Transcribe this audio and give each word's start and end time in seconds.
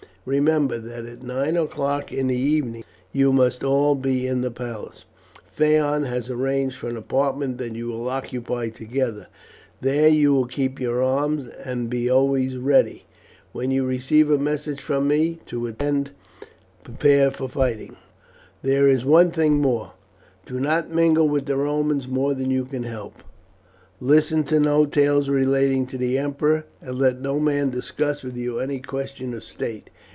Remember 0.23 0.77
that 0.77 1.05
at 1.07 1.23
nine 1.23 1.57
o'clock 1.57 2.13
in 2.13 2.27
the 2.27 2.37
evening 2.37 2.83
you 3.11 3.33
must 3.33 3.63
all 3.63 3.95
be 3.95 4.27
in 4.27 4.41
the 4.41 4.51
palace. 4.51 5.05
Phaon 5.51 6.03
has 6.03 6.29
arranged 6.29 6.75
for 6.75 6.89
an 6.89 6.95
apartment 6.95 7.57
that 7.57 7.73
you 7.75 7.87
will 7.87 8.07
occupy 8.07 8.69
together. 8.69 9.25
There 9.81 10.07
you 10.07 10.31
will 10.31 10.45
keep 10.45 10.79
your 10.79 11.01
arms, 11.01 11.47
and 11.65 11.89
be 11.89 12.07
always 12.07 12.55
ready, 12.57 13.05
when 13.51 13.71
you 13.71 13.83
receive 13.83 14.29
a 14.29 14.37
message 14.37 14.79
from 14.79 15.07
me, 15.07 15.39
to 15.47 15.65
attend 15.65 16.11
prepared 16.83 17.35
for 17.35 17.49
fighting. 17.49 17.95
There 18.61 18.87
is 18.87 19.03
one 19.03 19.31
thing 19.31 19.55
more: 19.55 19.93
do 20.45 20.59
not 20.59 20.91
mingle 20.91 21.27
with 21.27 21.47
the 21.47 21.57
Romans 21.57 22.07
more 22.07 22.35
than 22.35 22.51
you 22.51 22.65
can 22.65 22.83
help; 22.83 23.23
listen 23.99 24.43
to 24.45 24.59
no 24.59 24.85
tales 24.85 25.29
relating 25.29 25.87
to 25.87 25.97
the 25.97 26.19
emperor, 26.19 26.65
and 26.79 26.99
let 26.99 27.19
no 27.21 27.39
man 27.39 27.71
discuss 27.71 28.21
with 28.23 28.35
you 28.37 28.59
any 28.59 28.77
question 28.77 29.33
of 29.33 29.43
state. 29.43 29.89